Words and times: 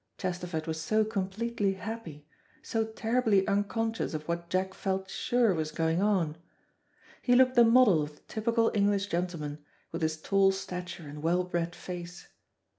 Chesterford 0.17 0.65
was 0.65 0.81
so 0.81 1.05
completely 1.05 1.73
happy, 1.75 2.25
so 2.63 2.83
terribly 2.83 3.47
unconscious 3.47 4.15
of 4.15 4.27
what 4.27 4.49
Jack 4.49 4.73
felt 4.73 5.11
sure 5.11 5.53
was 5.53 5.71
going 5.71 6.01
on. 6.01 6.37
He 7.21 7.35
looked 7.35 7.53
the 7.53 7.63
model 7.63 8.01
of 8.01 8.15
the 8.15 8.21
typical 8.23 8.71
English 8.73 9.09
gentleman, 9.09 9.59
with 9.91 10.01
his 10.01 10.19
tall 10.19 10.51
stature 10.53 11.07
and 11.07 11.21
well 11.21 11.43
bred 11.43 11.75
face. 11.75 12.29